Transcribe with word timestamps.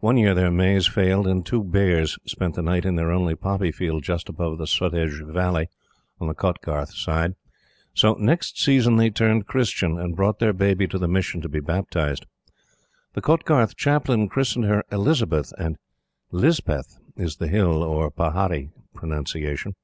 One 0.00 0.16
year 0.16 0.32
their 0.34 0.50
maize 0.50 0.86
failed, 0.86 1.26
and 1.26 1.44
two 1.44 1.62
bears 1.62 2.16
spent 2.24 2.54
the 2.54 2.62
night 2.62 2.86
in 2.86 2.96
their 2.96 3.10
only 3.10 3.34
poppy 3.34 3.70
field 3.70 4.02
just 4.02 4.30
above 4.30 4.56
the 4.56 4.64
Sutlej 4.64 5.30
Valley 5.30 5.68
on 6.18 6.26
the 6.26 6.34
Kotgarth 6.34 6.94
side; 6.94 7.34
so, 7.92 8.14
next 8.14 8.58
season, 8.58 8.96
they 8.96 9.10
turned 9.10 9.46
Christian, 9.46 9.98
and 9.98 10.16
brought 10.16 10.38
their 10.38 10.54
baby 10.54 10.86
to 10.88 10.96
the 10.96 11.06
Mission 11.06 11.42
to 11.42 11.50
be 11.50 11.60
baptized. 11.60 12.24
The 13.12 13.20
Kotgarth 13.20 13.76
Chaplain 13.76 14.26
christened 14.30 14.64
her 14.64 14.84
Elizabeth, 14.90 15.52
and 15.58 15.76
"Lispeth" 16.32 16.98
is 17.18 17.36
the 17.36 17.48
Hill 17.48 17.82
or 17.82 18.10
pahari 18.10 18.70
pronunciation. 18.94 19.74